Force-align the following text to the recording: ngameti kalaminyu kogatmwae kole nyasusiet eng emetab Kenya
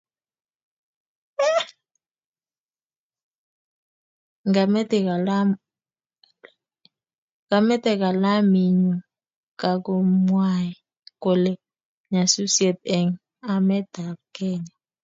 ngameti 7.51 7.91
kalaminyu 8.01 8.93
kogatmwae 9.59 10.69
kole 11.23 11.51
nyasusiet 12.11 12.77
eng 12.97 13.11
emetab 13.53 14.17
Kenya 14.35 14.73